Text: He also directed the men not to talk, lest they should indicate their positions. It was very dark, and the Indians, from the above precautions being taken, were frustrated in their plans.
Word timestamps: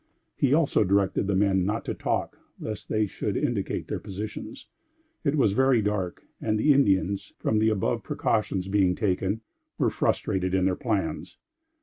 He 0.35 0.51
also 0.51 0.83
directed 0.83 1.27
the 1.27 1.35
men 1.35 1.63
not 1.63 1.85
to 1.85 1.93
talk, 1.93 2.39
lest 2.59 2.89
they 2.89 3.05
should 3.05 3.37
indicate 3.37 3.87
their 3.87 3.99
positions. 3.99 4.65
It 5.23 5.35
was 5.37 5.51
very 5.51 5.79
dark, 5.83 6.23
and 6.41 6.57
the 6.57 6.73
Indians, 6.73 7.33
from 7.37 7.59
the 7.59 7.69
above 7.69 8.01
precautions 8.01 8.67
being 8.67 8.95
taken, 8.95 9.41
were 9.77 9.91
frustrated 9.91 10.55
in 10.55 10.65
their 10.65 10.75
plans. 10.75 11.37